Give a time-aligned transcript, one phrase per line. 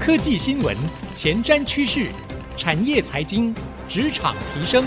[0.00, 0.74] 科技新闻、
[1.14, 2.10] 前瞻趋势、
[2.56, 3.54] 产业财经、
[3.86, 4.82] 职场提升，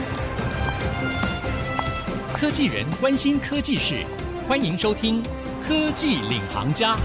[2.33, 4.03] 科技人关心科技事，
[4.47, 5.21] 欢迎收听
[5.67, 6.95] 《科技领航家》。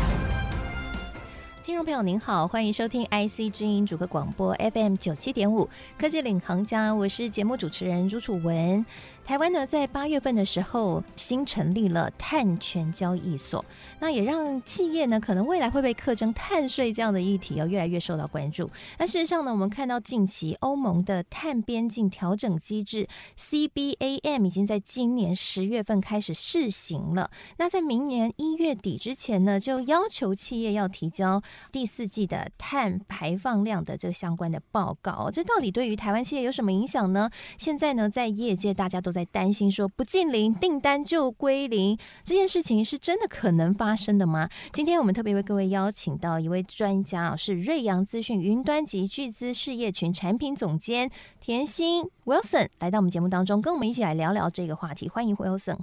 [1.62, 5.66] 听众朋友您好，欢迎收听 IC 之音主客广播 FM 九七点五
[6.00, 8.84] 《科技领航家》，我是节目主持人朱楚文。
[9.28, 13.62] 台湾呢，在八月份的时候新成立了碳权交易所，
[14.00, 18.70] 那也让企业呢可能未来会被课征碳税这样的议题要越来越受到关注。
[18.96, 23.06] 那事实上呢，我们看到近期欧盟的碳边境调整机制
[23.38, 27.30] CBAM 已经在今年十月份开始试行了。
[27.58, 35.30] 那在明年一月底之前呢，就要求企业要提交第四季的碳排放量的这个相关的报告。
[35.30, 37.28] 这到底对于台湾企业有什么影响呢？
[37.58, 39.17] 现在呢，在业界大家都在。
[39.18, 44.48] 在担心说不进零订单就归零这件事情是真的可能发生的吗？
[44.72, 55.08] 今天我们特别为各位邀请到一位专家啊，是瑞阳资讯云端及巨资事业群产品总监田心 Wilson 来到我们节目当中，跟我们一起来聊聊这个话题。
[55.08, 55.78] 欢迎 Wilson。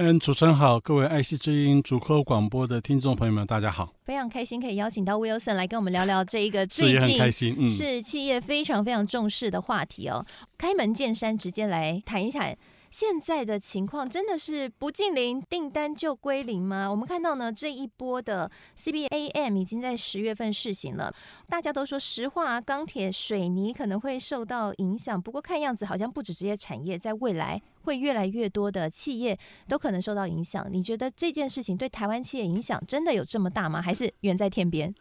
[0.00, 3.92] 嗯，主持人好，各位爱惜之音主客广播的听众朋友们，大家好。
[4.04, 10.24] 非常开心可以邀请到 Wilson 来跟我们聊聊这一个最近是企业非常非常重视的话题哦。
[10.56, 12.56] 开门见山，直接来谈一谈。
[12.90, 16.90] 现在的情况真的是不进零订单就归零吗？
[16.90, 21.14] 我们看到呢，这一波的 CBAM 已经在十月份试行了。
[21.48, 30.66] 大家都说石化、钢铁、水泥可能会受到影响，不过看样子好像不止这些产业，在未来会越来越多的企业都可能受到影响。
[30.70, 33.82] 你觉得这件事情对台湾企业影响真的有这么大吗？
[33.82, 34.94] 还是远在天边？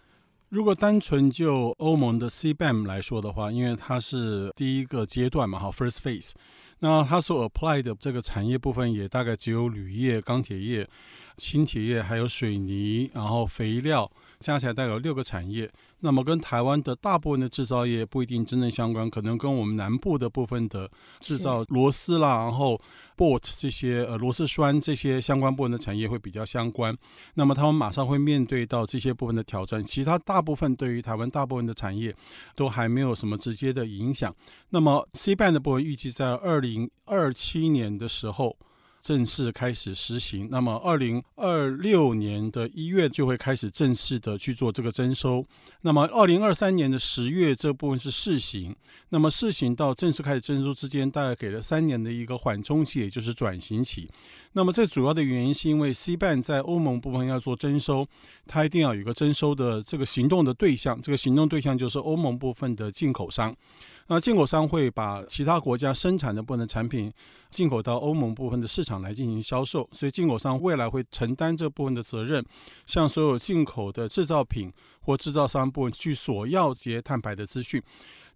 [0.49, 6.31] 如果单纯就欧盟的 CBAM 来说的话，因为它是第一个阶段嘛，哈，First Phase。
[6.79, 10.87] 那它所 apply 的这个产业部分也大概只有铝业、钢铁业、
[11.35, 14.09] 轻铁业，还有水泥，然后肥料，
[14.39, 15.69] 加起来大概有六个产业。
[16.01, 22.79] 那么跟台湾的大部分的制造业不一定真正相关，可能跟我们南部的部分的制造螺丝啦，然后
[23.17, 26.95] bolt 这些呃螺丝栓这些相关部分的产业会比较相关。
[27.33, 32.15] 那么他们马上会面对到这些部分的挑战，其他大部分对于台湾大部分的产业
[32.55, 34.33] 都还没有什么直接的影响。
[34.69, 38.55] 那么 CBAM 的部分预计在二零二七年的时候。
[39.07, 45.45] 正式开始实行，那么二零二六年的一月就会开始正式的去做这个征收，
[45.83, 48.75] 那么二零二三年的十月这部分是试行，
[49.07, 54.09] 那么试行到正式开始征收之间，大概给了三年的一个缓冲期，也就是转型期。
[54.51, 58.05] 那么这主要的原因是因为 C 办在欧盟部分要做征收，
[58.45, 63.55] 它一定要有一个征收的这个行动的对象，这个行动对象就是欧盟部分的进口商。
[64.07, 67.11] 那进口商会把其他国家生产的部分产品
[67.49, 72.43] 进口到欧盟部分的市场来进行销售，所以进口商未来会承担这部分的责任，
[72.85, 77.81] 向所有进口的制造品或制造商部分去索要这些碳排的资讯。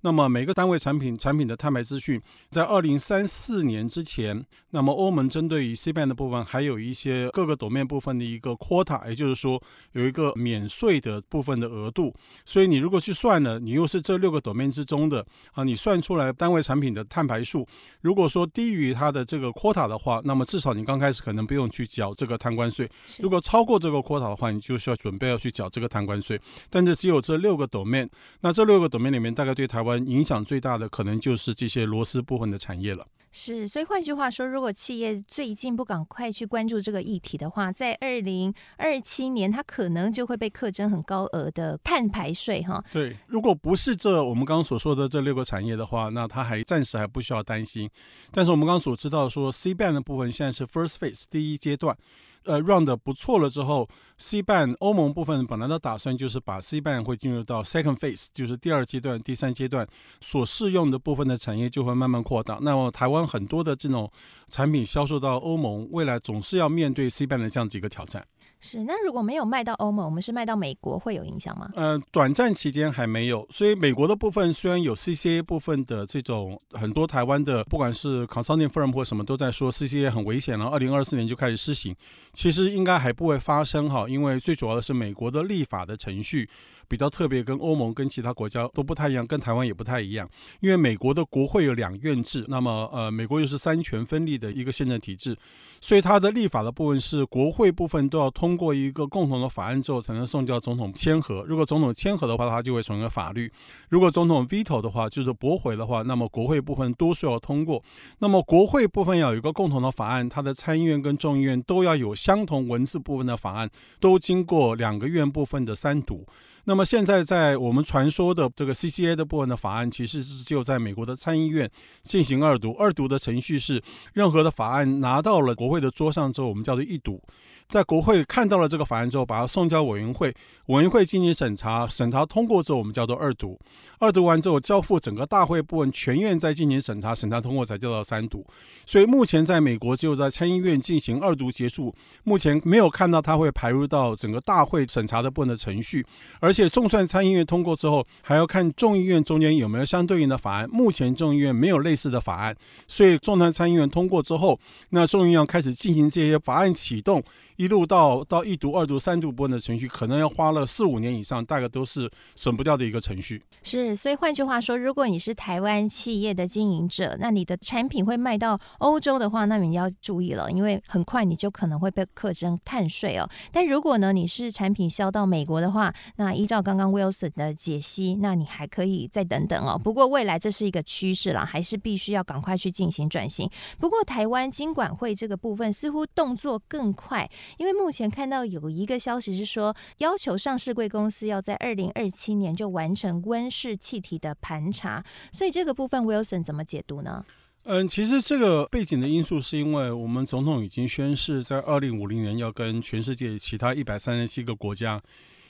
[0.03, 2.19] 那么每个单位产品产品的碳排资讯，
[2.49, 12.11] 在二零三四年之前，那么欧盟针对于 CBAM 的部分，还有一些各个 domain 部分的一个 quota，也就是说有一个免税的部分的额度。
[12.43, 15.23] 所以你如果去算了，你又是这六个 domain 之中的
[15.53, 17.67] 啊，你算出来单位产品的碳排数，
[18.01, 22.89] 如果说低于它的这个 quota 的话，那么至少你刚开始可能不用去缴这个碳关税。
[23.19, 26.41] 如果超过这个 quota 的话，你就需要准备要去缴这个碳关税。
[26.71, 29.90] 但是只有这六个 domain，那这六个 domain 里面大概对台湾。
[29.97, 33.05] 影响最大的可能就是这些螺丝部分的产业了。
[33.33, 42.83] 是，所以换句话说，如果企业最近不赶快去关注这个议题的话，在二零二七年，它可能就会被课征很高额的碳排税哈。
[42.91, 47.89] 对，如果不是这我们刚刚所说的这六个产业的话，那它还暂时还不需要担心。
[48.31, 51.97] 但是我们刚刚所知道说，C band 的部分现在是 First Phase 第一阶段。
[52.45, 53.87] 呃，run 的不错了之后
[54.19, 59.87] ，CBAM 欧盟部分本来的打算就是把 CBAM 会进入到 second phase，就是第二阶段、第三阶段
[60.19, 62.57] 所适用的部分的产业就会慢慢扩大。
[62.61, 64.11] 那么台湾很多的这种
[64.49, 68.25] 产品销售到欧盟，未来总是要面对 CBAM 的这样几个挑战。
[68.63, 71.67] 是，那如果没有卖到欧盟，我们是卖到美国，会有影响吗？
[71.75, 81.95] 嗯，短暂期间还没有，所以美国的部分虽然有 CCA 部分的这种很多台湾的，不管是 consulting firm 或什么都在说 CCA 很危险了，二零二四年就开始施行，
[82.33, 86.47] 其实应该还不会发生哈，因为最主要的是美国的立法的程序。
[86.91, 90.29] 比较特别，跟欧盟跟其他国家都不太一样，跟台湾也不太一样。
[90.59, 95.33] 因为美国的国会有两院制，那么呃，美国又是三权分立的一个宪政体制，
[95.79, 101.45] 所以它的立法的部分是国会部分都要通过一个共同的法案之后，才能送交总统签核。
[101.47, 103.47] 如果总统签核的话，它就会成为法律；
[103.87, 107.81] 如果总统 veto 的话，就是驳回的话，那么国会部分多数要通过。
[108.19, 113.69] 那么国会部分要有一个共同的法案，它的参议院跟众议院都要有相同文字部分的法案，
[114.01, 116.25] 都经过两个院部分的三读。
[116.65, 121.69] 那么现在在我们传说的这个 CCA 的部分的法案，其实是只有在美国的参议院
[122.03, 122.73] 进行二读。
[122.73, 123.81] 二读的程序是，
[124.13, 127.21] 任何的法案拿到了国会的桌上之后，我们叫做一读。
[127.69, 130.35] 在国会看到了这个法案之后，把它送交委员会，
[130.65, 133.57] 委员会进行审查，审查通过之后，我们叫做二读。
[133.97, 138.45] 二读完之后，交付整个大会部分全院再进行审查，审查通过才叫做三读。
[138.85, 141.95] 所以目前在美国，只有在参议院进行二读结束，
[142.25, 146.05] 目前没有看到它会排入到整个大会审查的部分的程序。
[146.41, 150.69] 而且，就算参议院通过之后，还要看众议院中间有没有相对应的法案。
[150.71, 152.55] 目前众议院没有类似的法案，
[152.87, 154.57] 所以，众参参议院通过之后，
[154.91, 157.21] 那众议院要开始进行这些法案启动。
[157.61, 163.39] 一路到到一读、二读、三读部分的程序，可能要花了四五年以上，大概都是省不掉的一个程序。
[163.61, 173.29] 是，所以换句话说，如果你是台湾企业的经营者，那你的产品会卖到欧洲的话，那你要注意了，因为很快你就可能会被课征碳税哦。
[173.51, 179.77] 但如果呢，你是产品销到美国的话，那依照刚刚 Wilson 的解析，那你还可以再等等哦。
[179.77, 183.47] 不过未来这是一个趋势了，还是必须要赶快去进行转型。
[183.77, 187.29] 不过台湾经管会这个部分似乎动作更快。
[187.57, 197.25] 因为目前看到有一个消息是说，要求上市贵公司要在二零二七年就完成温室气体的盘查，所以这个部分 Wilson 怎么解读呢？
[197.63, 204.99] 嗯，其实这个背景的因素是因为我们总统已经宣誓，在二零五零年要跟全世界其他一百三十七个国家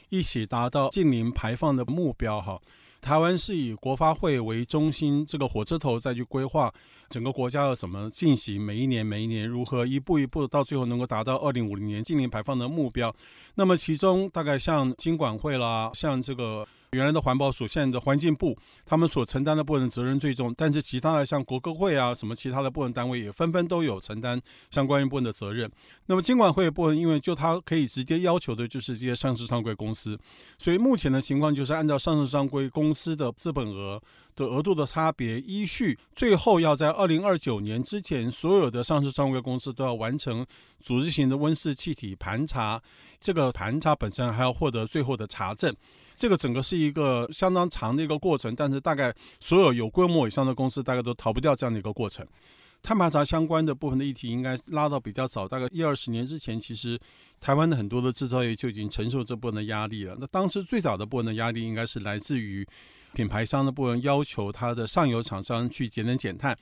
[0.10, 2.60] 一起达到净零排放的目标，哈。
[3.02, 6.72] 台湾是以国发会为中心，这个火车头再去规划
[7.10, 13.14] 整个国家要怎么进行，每一年每一年如何一步一步到最后能够达到二零五零年净零排放的目标。
[13.56, 16.66] 那么其中大概像金管会啦，像这个。
[16.94, 18.54] 原来的环保署，现在的环境部，
[18.86, 24.38] 他们所承担的部分责任最重，但是其他的像国科会啊，什么其他的部分单位也纷纷都有承担
[24.70, 25.72] 相关一部分的责任。
[26.08, 30.20] 那么金管会的部分，因为就他可以直接要求的就是这些上市上柜公司，
[30.58, 34.02] 所以目前的情况就是按照上市上柜公司的资本额
[34.36, 40.46] 的额度的差别，依序最后要在二零二九年之前，所有的上市上柜公司都要完成
[40.82, 42.82] 组织型的温室气体盘查，
[43.18, 45.74] 这个盘查本身还要获得最后的查证。
[46.22, 52.24] 这个整个是一个相当长的一个过程，但是大概所有有规模以上的公司，大概都逃不掉这样的一个过程。
[52.84, 57.00] 碳排查相关的部分的议题，应该拉到比较早，大概一二十年之前，其实
[57.40, 60.16] 台湾的很多的制造业就已经承受这部分的压力了。
[60.20, 62.64] 那当时最早的部分的压力，应该是来自于
[63.14, 66.56] 品牌商的部分要求它的上游厂商去节能减碳。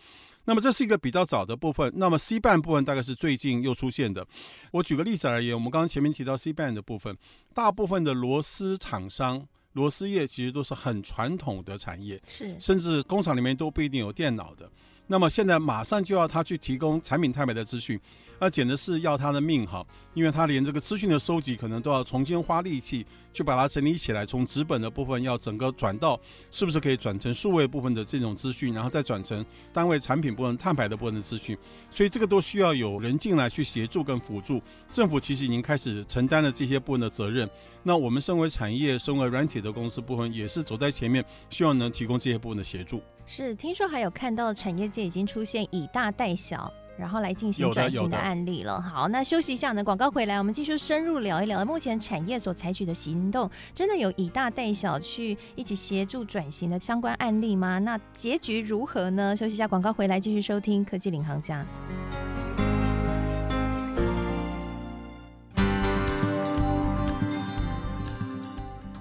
[0.50, 1.94] 那么这是一个比较早的部分。
[1.96, 4.26] 那么 CBAM 部分大概是最近又出现的。
[4.72, 7.16] 我举个例子而言，我们刚刚前面提到 CBAM 的部分，
[7.54, 14.68] 大部分的螺丝厂商、螺丝业其实都是很传统的产业，是，甚至工厂里面都不一定有电脑的。
[15.06, 18.00] 那么现在马上就要他去提供产品碳白的资讯，
[18.40, 19.86] 那简直是要他的命哈，
[20.16, 26.20] 因为他连这个资讯的收集可能都要重新花力气去把它整理起来，从纸本的部分要整个转到
[26.52, 31.58] 是不是可以转成数位部分的这种资讯，然后再转成单位产品部分碳排的部分的资讯，
[31.90, 34.62] 所以这个都需要有人进来去协助跟辅助。
[34.92, 37.50] 政府其实已经开始承担了这些部分的责任，
[37.84, 43.02] 那我们身为产业、身为软体的公司部分也是走在前面，希望能提供这些部分的协助。
[43.26, 48.82] 是，听说还有看到产业界已经出现以大带小，然后来进行转型的案例了。
[48.82, 57.80] 好，那休息一下呢，广告回来，我们继续深入聊一聊目前产业所采取的行动，真的有以大带小去一起协助转型的相关案例吗？
[57.80, 59.36] 那结局如何呢？
[59.36, 61.66] 休息一下，广告回来继续收听科技领航家。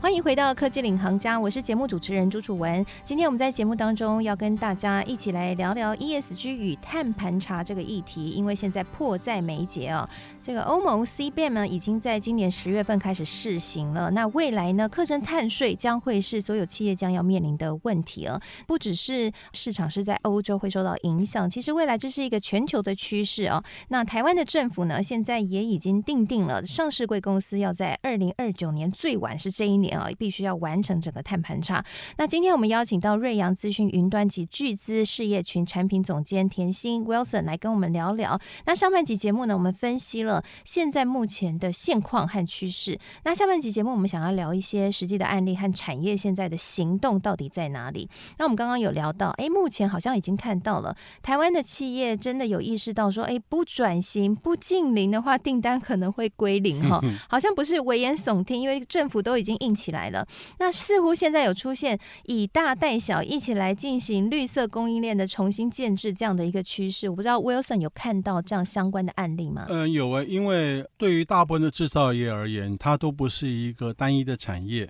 [0.09, 2.83] 欢迎回到科技领航家，我是节目主持人朱楚文。
[3.05, 10.09] 今天我们在节目当中要跟大家一起来聊聊 ESG 与碳盘查这个议题，因为现在迫在眉睫哦。
[10.49, 14.11] 这个欧盟 CBAM 呢，已经在今年十月份开始试行了。
[14.13, 18.41] 那未来呢，课征碳税将会是所有企业将要面临的问题啊。
[18.67, 23.63] 不只是市场是在欧洲会受到影响，其实未来这是一个全球的趋势啊。
[23.89, 29.99] 那台湾的政府呢，现在也已经定定了上市贵公司要在二零二九年最晚是这一年。
[30.01, 31.85] 啊，必须要完成整个碳盘查。
[32.17, 38.41] 那今天我们邀请到瑞阳资讯云端及巨资事业群产品总监田心 Wilson 来跟我们聊聊。
[38.65, 42.99] 那上半集节目呢，我们分析了现在目前的现况和趋势。
[43.25, 48.09] 那下半集节目，我们想要聊一些实际的案例和产业现在的行动到底在哪里？
[48.39, 57.01] 那我们刚刚有聊到，哎，目前好像已经看到了台湾的企业真的有意识到说，哎，不转型、不近零的话，订单可能会归零哈。
[57.29, 60.27] 好像不是危言耸听，因为政府都已经硬起来了。
[60.59, 67.09] 那似乎现在有出现以大带小，一起来进行绿色供应链的重新建制这样的一个趋势。
[67.09, 69.67] 我不知道 Wilson 有看到这样相关的案例吗？
[69.69, 74.89] 嗯，有啊，因为对于大部分的制造业而言，它都不是一个单一的产业，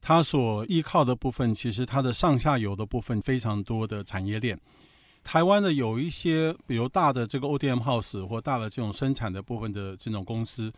[0.00, 4.58] 它所依靠的部分，其实它的上下游的部分非常多的产业链。
[5.24, 10.72] 台湾的有一些，比如大的这个 ODM House 或大的这种生产的部分的这种公司。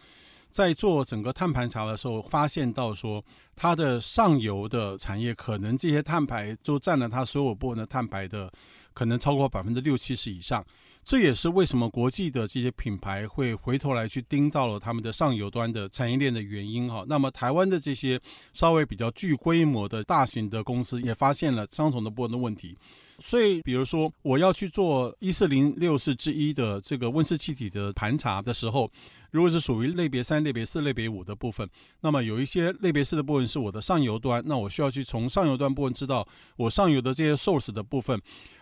[0.50, 3.20] 在做整个碳盘查的时候，发现到说，
[3.56, 8.49] 它的上游的产业可能这些碳排就占了它所有部分的碳排的，
[8.92, 10.64] 可能超过百分之六七十以上。
[11.04, 17.04] 这也是为什么国际的这些品牌会回头来去盯到了他们的上游端的产业链的原因哈。
[17.06, 18.18] 那么台湾的这些
[18.54, 22.75] 稍微比较具规模的大型的公司也发现了相同的部分的问题。
[23.18, 28.90] 所以，比如说我要去做一四零六四之一的这个温室气体的盘查的时候。
[29.30, 31.68] 如果是属于类别三、类别四、类别五的部分，
[32.02, 36.25] 那么有一些类别四的部分是我的上游端，那我需要去从上游端部分知道
[36.56, 38.16] 我上游的这些 source 的部分，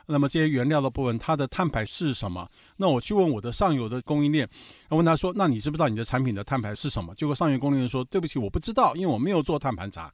[0.07, 2.49] 那么这些原料的部分它的碳排是什么？
[2.79, 4.49] 那我去问我的上游的供应链，
[4.89, 10.11] 问他说：“那你知不知道你的产品的碳排是什么？”结果上游供应链说：“对不起，我不知道，因为我没有做碳盘查。”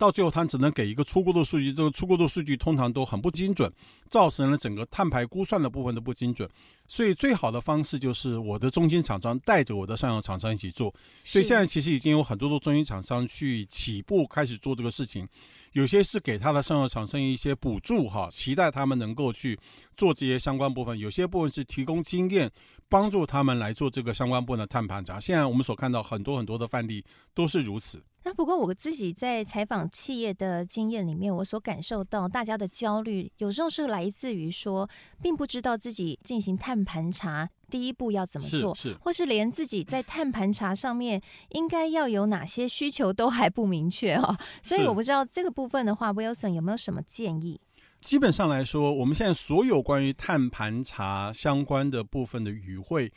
[0.00, 3.70] 到最后，他只能给一个初步的数据，这个初步的数据通常都很不精准，
[4.08, 6.48] 造成了整个碳排估算的部分的不精准。
[6.88, 10.90] 所以，最好的方式就是我的中心厂商带着我的上游厂商一起做。
[11.22, 15.28] 所以现在其实已经有很多的中心厂商去起步开始做这个事情，
[15.72, 19.58] 有些是给他的上游厂商一些补助哈，期待他们能够去
[19.98, 22.50] 做这些相关部分；有些部分是提供经验，
[22.88, 25.20] 帮助他们来做这个相关部分的碳盘查。
[25.20, 27.04] 现在我们所看到很多很多的范例
[27.34, 28.02] 都是如此。
[28.22, 34.88] 那不过我自己在采访企业的经验里面，我所感受到大家的焦虑，有时候是来自于说，
[35.22, 44.38] 并不知道自己进行碳盘查第一步要怎么做，是，是或是连自己在碳盘查上面应该要有哪些需求都还不明确哈。
[44.62, 47.58] 所以我不知道这个部分的话，Wilson 有没有什么建议？
[48.02, 53.10] 基本上来说，我们现在所有关于碳盘查相关的部分的语汇，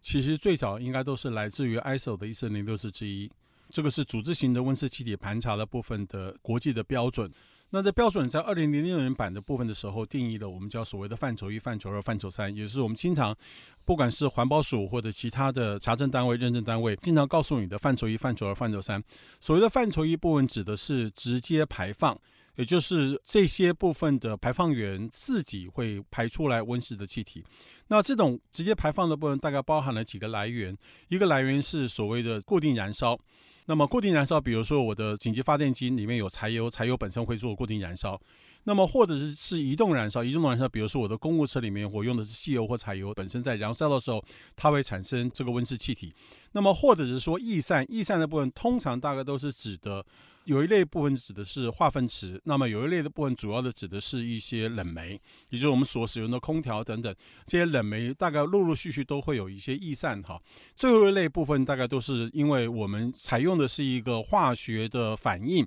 [0.00, 3.28] 其实最早应该都是来自于 ISO 的一四零六四之一。
[3.74, 7.28] 这个是组织型的温室气体盘查的部分的国际的标准。
[7.70, 13.36] 那在标准在二零零六年版的部分的时候，定义了我们叫所谓的范畴一、范畴二、范畴三，也是我们经常
[13.84, 19.02] 不管是环保署或者其他的查证单位、认证单位，经常告诉你的范畴一、范畴二、范畴三。
[19.40, 22.16] 所谓的范畴一部分指的是直接排放，
[22.56, 27.44] 也就是这些部分的排放源自己会排出来温室的气体。
[27.88, 30.76] 那这种直接排放的部分大概包含了几个来源，
[31.08, 33.18] 一个来源是所谓的固定燃烧。
[33.66, 38.20] 那么固定燃烧，比如说我的紧急发电机里面有柴油，柴油本身会做固定燃烧。
[38.64, 44.22] 那么或者是是移动燃烧，移动燃烧，比如说我的公务车里面我用的是汽油或柴油，本身在燃烧的时候
[44.54, 46.12] 它会产生这个温室气体。
[46.52, 50.04] 那么或者是说逸散，逸散的部分通常大概都是指的。
[50.44, 55.12] 有一类部分指的是化粪池，那么有一类的部分主要的指的是一些冷媒，
[55.48, 57.14] 也就是我们所使用的空调等等，
[57.46, 60.40] 这些冷媒大概陆陆续续都会有一些逸散哈。
[60.76, 65.66] 最后一类部分大概都是因为我们采用的是一个化学的反应。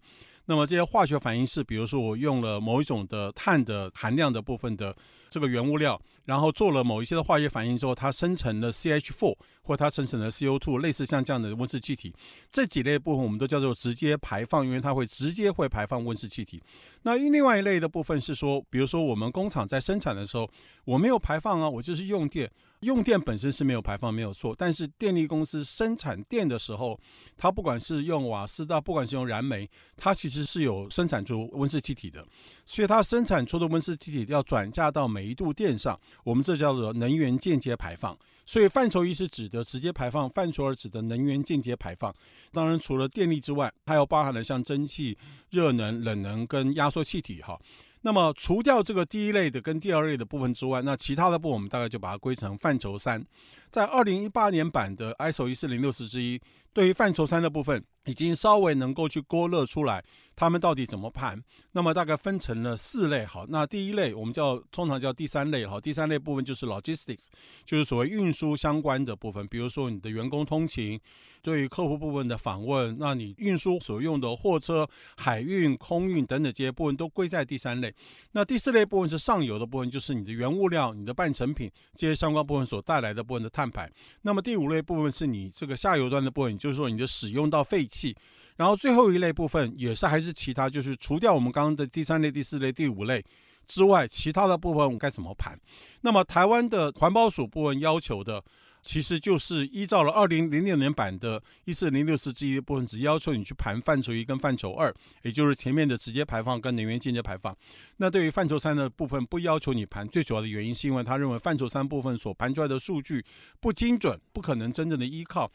[0.49, 4.95] 那么这些化学反应是，比如说我用了某一种的碳的含量的部分的
[5.29, 12.13] 这个原物料，然后做了某一些的化学反应之后，它生成了 CH4 或它生成了 CO2，类似像这样的温室气体。
[12.51, 16.61] 这几类部分我们都叫做直接排放，因为它会直接会排放温室气体。
[17.03, 20.49] 那另外一类的部分是说，比如说我们工厂在生产的时候，
[20.83, 22.51] 我没有排放啊，我就是用电。
[22.81, 24.55] 用电本身是没有排放，没有错。
[24.55, 26.99] 但是电力公司生产电的时候，
[27.35, 32.25] 它不管是用瓦斯的，不管是用燃煤，它其实是有生产出温室气体的。
[32.65, 38.17] 所以它生产出的温室气体要转嫁到每一度电上，我们这叫做能源间接排放。
[38.45, 42.13] 所以范畴一是指的直接排放，范畴二指的能源间接排放。
[42.53, 45.17] 当然，除了电力之外，它又包含了像蒸汽、
[45.49, 47.59] 热能、冷能跟压缩气体哈。
[48.01, 53.23] 那么除掉这个第一类的跟第二类的部分之外，那其他的部分我们大概就把它归成范畴三。
[53.71, 56.39] 在二零一八年版的 ISO 一四零六四之一，
[56.73, 60.03] 对于范畴三的部分，已经稍微能够去勾勒出来，
[60.35, 61.41] 他们到底怎么盘。
[61.73, 67.25] 那么大概分成了四类，好，那第一类我们叫通常叫第三类，好，第三类部分就是 logistics，
[67.65, 70.99] 就是所谓运输相关的部分，比如说你的员工通勤，
[71.41, 77.93] 对于客户部分的访问，那你运输所用的货车、海运、空运等等这些部分都归在第三类。
[78.31, 83.91] 那第四类部分是上游的部分，就是你的原物料、你的半成品这些相关部分所带来的部分的碳排。
[84.21, 88.15] 那么第五类部分是你这个下游端的部分，就是说你的使用到废气。
[88.55, 93.23] 然后最后一类部分也是还是其他，就是除掉我们刚刚的第三类、第四类、第五类
[93.67, 95.59] 之外，其他的部分我该怎么盘？
[96.01, 98.43] 那么台湾的环保署部分要求的，
[98.87, 107.53] 其实就是依照了二零零六年版的一四零六四之一部分，只要求你去盘范畴一跟范畴二，也就是前面的直接排放跟能源间接排放。
[107.97, 113.21] 那对于范畴三的部分不要求你盘，最主要的原因是因为他认为范畴三部分所盘出来的数据
[113.59, 115.51] 不精准，不可能真正的依靠。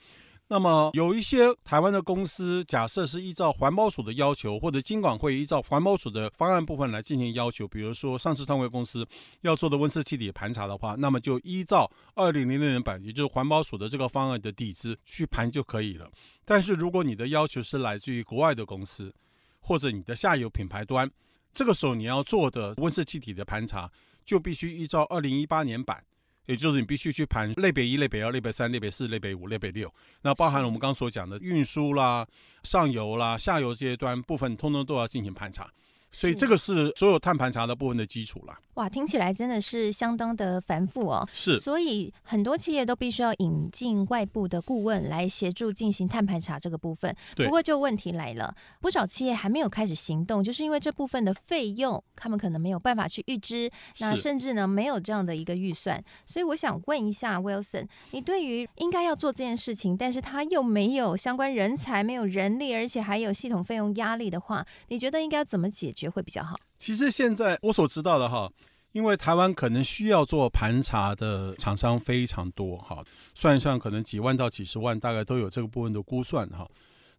[0.48, 9.06] 那么有一些台湾的公司，假设是依照环保署的要求，或者金管会依照环保署的方案部分来进行要求，比如说上市单位公司
[9.40, 16.10] 要做的温室气体盘查的话，那么就依照二零零六年版，也就是环保署的这个方案的底子去盘就可以了。
[16.44, 19.14] 但是如果你的要求是来自于国外的公司，
[19.60, 21.10] 或者你的下游品牌端，
[21.50, 23.90] 这个时候你要做的温室气体的盘查，
[24.22, 26.04] 就必须依照二零一八年版。
[26.46, 32.26] 也就是你必须去盘类别一、类别二、类别三、类别四、类别五、类别六，那包含了我们刚刚所讲的运输啦、
[32.62, 35.70] 上游啦、下游这些端部分，通通都要进行盘查。
[36.12, 38.54] 所以这个是所有碳盘查的部分的基础了。
[38.74, 41.28] 哇，听起来真的是相当的繁复哦。
[41.32, 47.14] 是，所以很多企业都必须要引进外部的顾问来协助进行碳盘查这个部分。
[47.34, 47.46] 对。
[47.46, 56.02] 不过就问题来了，不少企业还没有开始行动，就是因为这部分的费用，他们可能没有办法去预支，那甚至呢没有这样的一个预算。
[56.24, 66.01] 所以我想问一下 Wilson，你对于应该要做这件事情，但是他又没有相关人才、没有人力，而且还有系统费用压力的话，你觉得应该怎么解决？
[66.02, 66.56] 学会比较好。
[66.76, 68.50] 其实现在我所知道的哈，
[68.90, 73.04] 因为台湾可能需要做盘查的厂商非常多哈，
[73.34, 76.68] 算一算可能几万到几十万，大概都有这个部分的估算哈。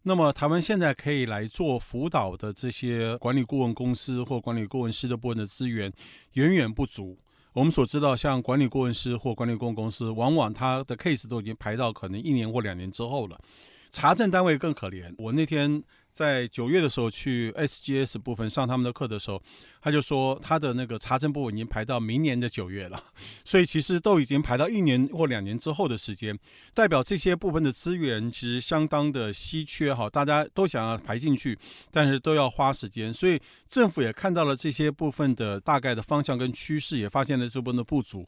[0.02, 5.90] 那么台湾现在可以来做辅导的这些管理顾问公司或管理顾问师的部分的资源
[6.34, 7.18] 远远不足。
[7.54, 13.40] 我们所知道，像管理顾问师或管理顾问公司，往往他的 case 都已经排到可能一年或两年之后了。
[13.90, 15.82] 查证单位更可怜，我那天。
[16.14, 19.42] 在九月的时候去 SGS 部分上他们的课的时候，
[19.82, 23.02] 他就说他的那个查证部分已经排到明年的九月了，
[23.44, 26.38] 所以其实都已经排到一年或两年之后的时间，
[26.72, 31.58] 代表这些部分的资源其实相当的稀缺哈，大家都想要排进去，
[31.90, 38.24] 但是都要花时间，所以政府也看到了这些部分的大概的方向跟趋势，也发现了这部分的不足。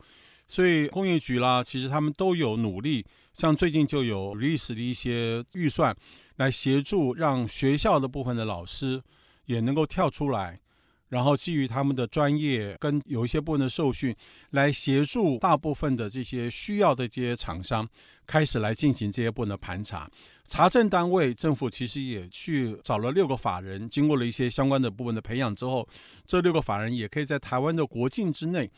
[0.49, 5.95] 所以工业局啦，其实他们都有努力，像最近就有 release 的一些预算，
[6.37, 9.03] 来协助让学校的部分的老师
[9.47, 10.61] 也能够跳出来，
[11.09, 14.15] 然后基于他们的专业跟有一些部分的受训，
[14.51, 17.89] 来协助大部分的这些需要的这些厂商
[18.25, 20.09] 开始来进行这些部分的盘查。
[20.47, 25.89] 查证单位政府其实也去找了六个法人，经过了一些相关的部分的培养之后，
[26.25, 28.71] 这六个法人也可以在台湾的国境之内。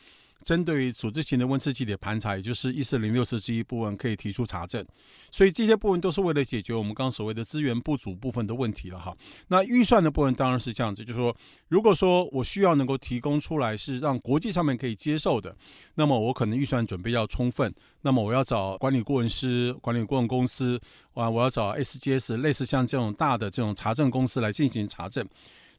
[0.43, 4.85] 针对于组织型的温室气体的盘查，也就是一四零六四之一部分，可以提出查证。
[5.31, 9.15] 所以这些部分都是为了解决我们刚所谓的资源不足部分的问题了哈。
[9.49, 11.35] 那预算的部分当然是这样子，就是说，
[11.67, 15.55] 如果说我需要能够提供出来是让国际上面可以接受的，
[15.95, 17.73] 那么我可能预算准备要充分。
[18.01, 20.79] 那么我要找管理顾问师、管理顾问公司，
[21.13, 25.27] 啊，我要找 SGS 类似像这种大的这种查证公司来进行查证。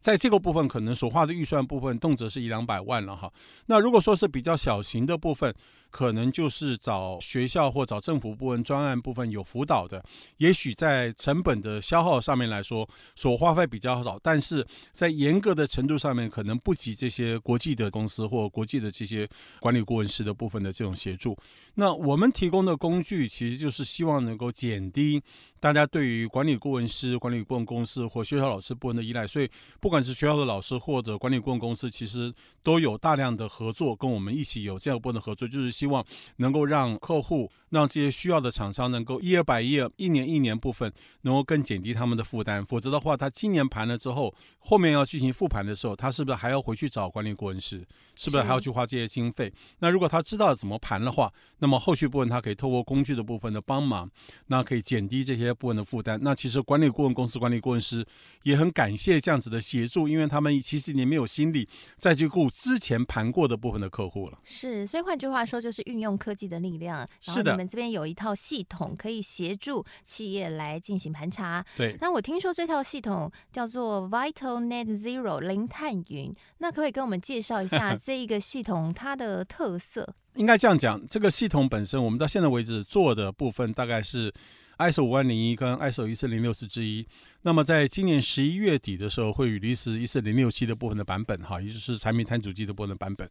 [0.00, 3.30] 在这个部分，可能所花的预算部分，动辄是一两百万了哈。
[3.66, 5.54] 那如果说是比较小型的部分，
[5.90, 10.02] 可能就是找学校或找政府部门专案部分有辅导的，
[10.36, 21.36] 也许在成本的消耗上面来说，所花费比较少，但是在严格的程度上面，可能不及这些国际的公司或国际的这些管理顾问师的部分的这种协助。
[21.74, 25.20] 那我们提供的工具，其实就是希望能够减低
[25.58, 29.26] 大家对于管理顾问师、管理顾问公司或学校老师部分的依赖。
[29.26, 29.50] 所以，
[29.80, 35.79] 不管是学校的老师或者管理顾问公司，其实都有大量的合作，跟我们一起有这样部分的合作，就是。
[35.80, 36.04] 希望
[36.36, 42.62] 能够让客户，让这些需要的厂商能够 year by year，一年一年部分能够更减低他们的负担。
[42.62, 47.82] 否则的话，他今年盘了之后，后面要进行复盘的时候，他是不是还要回去找管理顾问师？
[48.14, 49.50] 是不是还要去花这些经费？
[49.78, 54.10] 那如果他知道怎么盘的话，那么后续部分他可以透过工具的部分的帮忙，
[54.48, 56.20] 那可以减低这些部分的负担。
[56.22, 58.06] 那其实管理顾问公司、管理顾问师
[58.42, 61.66] 也很感谢这样子的协助，因为他们其实也没有心力
[61.96, 64.38] 再去顾之前盘过的部分的客户了。
[64.44, 66.98] 是，所以换句话说，就是运用科技的力量。
[67.24, 67.42] 然后。
[67.50, 71.64] 你们这边有一套系统可以协助企业来进行盘查。
[71.76, 71.96] 对。
[72.00, 80.14] 那我听说这套系统叫做 Vital Net Zero 零碳云，那可不可以跟我们介绍一下 这一个系统它的特色？
[80.34, 84.32] 应该这样讲，这个系统本身，我们到现在为止做的部分大概是
[84.80, 87.06] ISO 五万零一跟 ISO 一四零六四之一。
[87.42, 93.28] 那么在今年十一月底的时候，会 release 一四零六七的部分的版本，哈，也就是产品摊主机的部分的版本。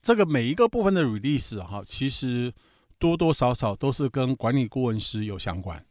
[0.00, 2.50] 这个每一个部分的 release，哈，其实
[2.98, 5.84] 多多少少都是跟管理顾问师有相关，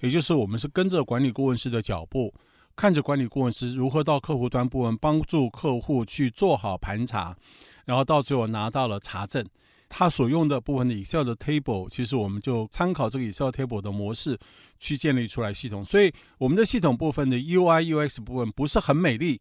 [0.00, 2.34] 也就是我们是跟着管理顾问师的脚步，
[2.74, 7.36] 看着管理顾问师如何到客户端部门帮助客户去做好盘查，
[7.84, 9.46] 然后到最后拿到了查证。
[9.88, 14.38] 它所用的部分的 Excel 的 table，其实我们就参考这个 Excel table 的模式
[14.78, 19.40] 去建立出来系统，所以我们的系统部分的 UI UX 部分不是很美丽。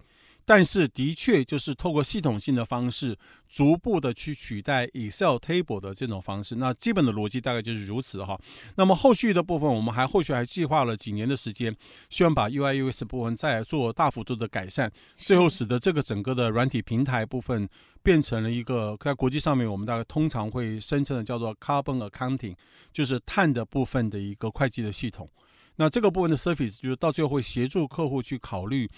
[0.50, 3.18] 但是的确就是透过系统性的方式，
[3.50, 6.56] 逐步的去取代 Excel table 的这种方式。
[6.56, 8.40] 那基本的逻辑大概就是如此哈。
[8.78, 11.76] 那么后续的部分，我们还后续还计划了几年的时间，
[12.10, 17.68] 希望把 UI/US 部分再做大幅度的改善，最后使得这个整个的软体平台部分
[18.02, 22.56] 变成了一个在国际上面我们大概通常会声称的叫做 Carbon Accounting，
[22.94, 25.30] 就是碳的部分的一个会计的系统。
[25.76, 28.90] 那这个部分的 Service 就是到最后会协助客户去考虑。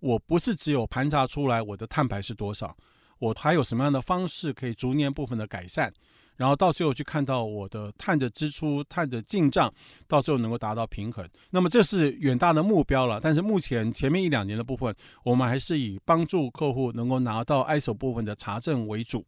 [0.00, 2.76] 我不是只有盘查出来我的碳排是多少，
[3.18, 5.92] 我还有什么样的方式可以逐年部分的改善。
[6.38, 9.70] 然后到最后去看到我的碳的支出、碳的进账，
[10.06, 11.28] 到最后能够达到平衡。
[11.50, 13.18] 那么这是远大的目标了。
[13.20, 19.24] 但是目前前面一两年的部分，我们还是以帮助客户能够拿到 ISO 部分的查证为主。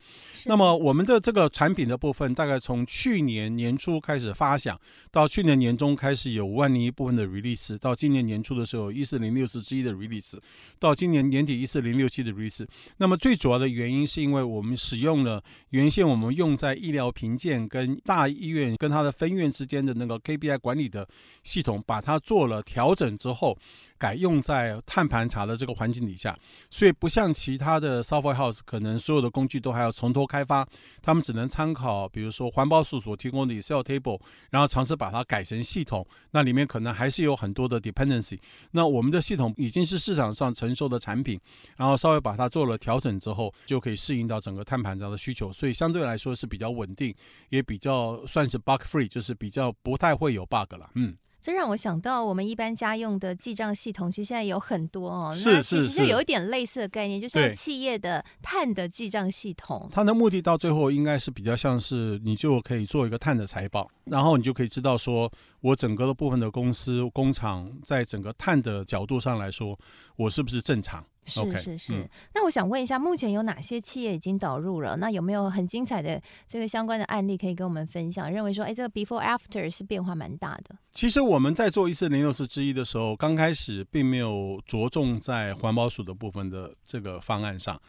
[0.46, 10.38] 那么我们的这个产品的部分，大概从去年年初开始发想，到去年年中开始有五万零一部分的 release，到今年年初的时候一四零六四之一的 release，
[10.78, 12.64] 到今年年底一四零六七的 release。
[12.98, 16.99] 那么最主要的原因是因为我们使用了原先我们用在医疗。
[17.00, 21.08] 要评鉴跟大医院跟他的分院之间的那个 KPI 管理的
[21.42, 23.58] 系统，把它做了调整之后。
[24.00, 26.34] 改用在碳盘查的这个环境底下，
[26.70, 30.66] 所以不像其他的 software house，可能所有的工具都还要从头开发，
[31.02, 38.38] 他们只能参考，比如说环保署所提供的 Excel table，然后尝试把它改成系统，那里面可能还是有很多的 dependency。
[38.70, 41.38] 那我们的系统已经是市场上成熟的产品，
[41.76, 47.14] 然后稍微把它做了调整之后，就可以适应到整个碳盘查的需求，所以相对来说是比较稳定，
[47.50, 51.14] 也比较算是 bug free，就是比较不太会有 bug 了，嗯。
[51.40, 55.32] 这让我想到，我们一般家用的记账系统，其实现在有很多哦。
[55.34, 59.88] 是是是，其实就有一点类似的概念，就像企业的碳的记账系统。
[59.90, 69.78] 它的目的到最后应该是比较像是，你就可以做一个碳的财报，然后你就可以知道说，我整个的部分的公司工厂，在整个碳的角度上来说，
[70.16, 71.02] 我是不是正常？
[71.30, 74.96] 是是是，嗯，那我想问一下，目前有哪些企业已经导入了？
[74.96, 78.30] 那有没有很精彩的这个相关的案例可以跟我们分享？
[78.30, 80.76] 认为说，哎，这个 before after 是变化蛮大的。
[80.92, 87.80] 其实我们在做一四零六四之一的时候，刚开始并没有着重在环保署的部分的这个方案上。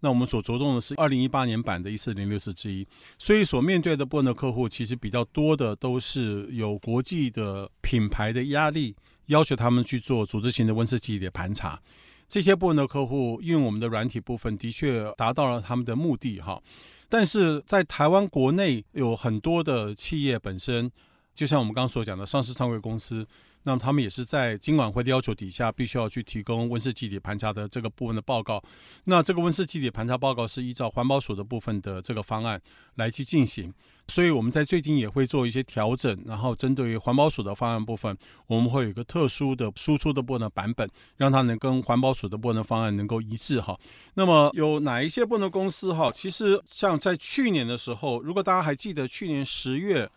[0.00, 8.94] 那我们所着重的是二零一八年版的一四零六四之一，所以所面对的部分的客户，其实比较多的都是有国际的品牌的压力，
[9.26, 11.80] 要求他们去做组织型的温室气体的盘查。
[12.28, 16.60] 这些部分的客户用我们的软体部分，的确达到了他们的目的哈。
[17.08, 20.90] 但是在台湾国内有很多的企业本身，
[21.34, 23.26] 就像我们刚刚所讲的上市上柜公司。
[23.66, 28.62] 那他们也是在金管会的要求底下，必须要去提供温室气体盘查的这个部分的报告。
[29.04, 32.60] 那这个温室气体盘查报告是依照环保署的部分的这个方案
[32.96, 33.72] 来去进行。
[34.08, 43.78] 所以我们在最近也会做一些调整，然后针对于环保署的方案部分，我们会有一个特殊的输出的部分的版本，让它能跟环保署的部分的方案能够一致哈。
[44.14, 46.10] 那么有哪一些部分的公司哈？
[46.12, 50.10] 其实像在去年的时候，如果大家还记得去年十月。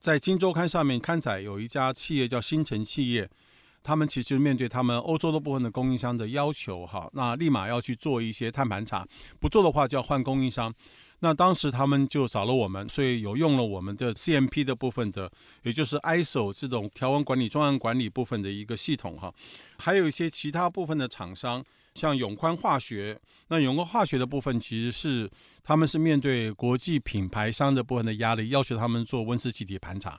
[0.00, 3.28] 在《金周刊》上面刊载有一家企业叫新城企业，
[3.82, 9.06] 他们其实面对他们欧洲的部分的供应商的要求，哈，那立马要去做一些碳盘查，
[9.38, 10.72] 不做的话就要换供应商。
[11.20, 15.30] 那当时他们就找了我们，所以有用了我们的 CMP 的部分的，
[15.62, 19.32] 也就是 ISO 这种条文管理、专案管理部分的一个系统，哈，
[19.78, 21.64] 还有一些其他部分的厂商。
[21.92, 25.28] 像永宽化学，那永宽化学的部分其实是
[25.64, 30.18] 他们是面对国际品牌商的部分的压力，要求他们做温室气体盘查，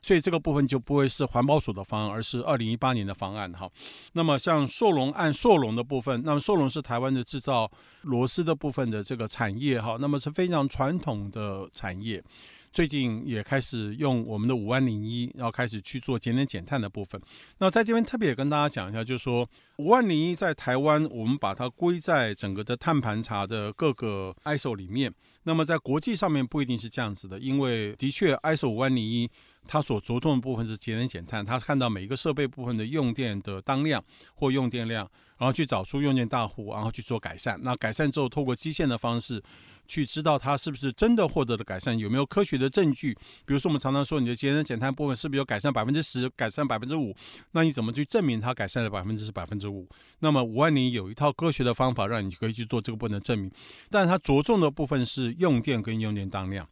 [0.00, 3.70] 所以这个部分就不会是环保署的方案，而是二零一八年的方案哈。
[4.12, 7.70] 那么像硕龙按硕龙的部分，那么硕龙是台湾的制造
[8.02, 12.22] 螺丝的部分的这个产业哈，那么是非常传统的产业。
[12.70, 17.20] 最近也开始用我们的五万零一，然后开始去做节能减碳的部分。
[17.58, 25.12] 那在这边特别也跟大家讲一下，就是说五万零一在台湾，我们把它归在整个的碳盘查的各个 ISO 里面。
[25.44, 29.30] 那么在国际上面不一定是这样子的，因为的确 ISO 五万零一。
[29.70, 34.02] 它所着重的部分是节能减碳，它是看到每一个设备部分的用电的当量
[34.34, 37.60] 或用电量，然后去找出用电大户，然后去做改善。
[37.62, 39.42] 那改善之后，透过基线的方式
[39.88, 43.12] 去知道它是不是真的获得了改善，有没有科学的证据？
[43.44, 47.12] 比如说，我们常常说你的节能减碳部分是不是有改善百分之十、改善百分之五？
[47.52, 49.88] 那你怎么去证明它改善了百分之十、百分之五？
[50.20, 53.50] 那么五万零有一套科学的方法让你可以去做这个部分的证明，
[53.90, 56.68] 但是它着重的部分是用电跟用电当量。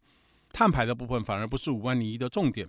[0.53, 2.67] 碳排的部分反而不是五万零一的重点，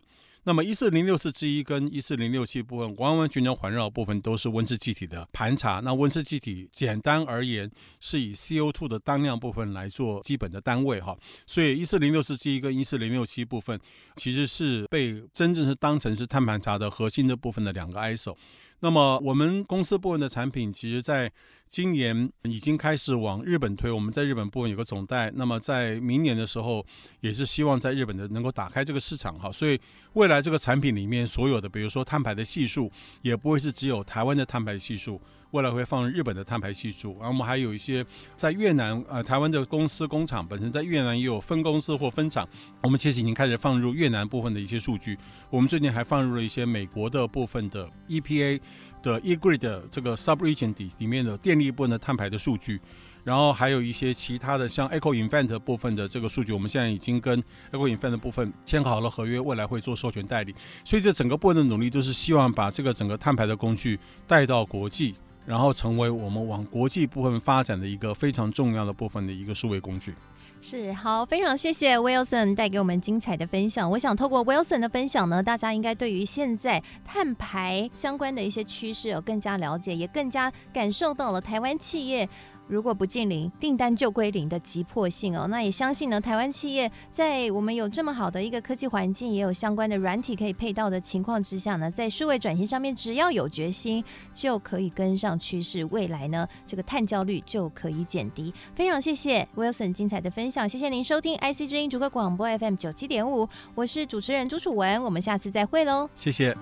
[0.47, 5.81] 那么一四零六四之一跟一四零六七部分完完全全环绕部分都是温室气体的盘查。
[5.81, 13.77] 那温室气体简单而言是以 CO2 的当量部分来做基本的单位哈，所以一四零六四之一跟一四零六七部分
[14.15, 18.33] 其实是被真正是当成是碳盘查的核心的部分的两个 ISO。
[18.80, 21.32] 那么我们公司部分的产品，其实在
[21.68, 23.92] 今年已经开始往日本推。
[23.92, 26.86] 我们在日本部分有个总代，那么在明年的时候，
[27.22, 29.52] 也是希望在日本的能够打开这个市场哈。
[29.52, 29.80] 所以
[30.13, 32.92] 未来这个产品里面所有的，比如说碳排的系数，
[33.24, 35.20] 也不会是只有台湾的碳排系数。
[35.51, 38.05] 未来会放日本的碳排系数，然后我们还有一些
[38.36, 42.47] 在越南，呃，台湾的公司工厂本身在越南也有分公司或分厂，
[42.83, 45.17] 我们其实已经开始放入越南部分的一些数据。
[45.49, 48.60] 我们最近还放入了一些美国的部分的 EPA
[49.01, 52.81] 的 eGrid 这个 subregion 底里面的电力部分的碳排的数据，
[53.23, 60.53] 然后还有一些其他的像 Eco-Invent 部分的这个数据，我们现在已经跟 Eco-Invent 部分签好了合约，未来会做授权代理。
[60.83, 65.15] 所以这整个部分的努力都是希望把这个整个碳排的工具带到国际。
[65.47, 70.13] 然后成为我们往国际部分发展的一个非常重要的部分的一个数位工具。
[70.60, 73.89] 是，好，非常谢谢 Wilson 带给我们精彩的分享。
[73.91, 82.27] 我想透过 Wilson 的分享呢，大家应该对于现在碳排相关的一些趋势有更加了解，也更加感受到了台湾企业。
[82.67, 94.03] 如果不净零，订单就归零的急迫性哦，那也相信呢，台湾企业在我们有这么好的一个科技环境，也有相关的软体可以配套的情况之下呢，在数位转型上面，只要有决心，
[94.34, 98.53] 就可以跟上趋势，未来呢，这个碳焦虑就可以减低。
[98.75, 106.56] 非常谢谢 Wilson 精彩的分享，谢谢您收听 IC 之音逐客广播 FM 九七点五，我是主持人朱楚文，我们下次再会喽，谢谢。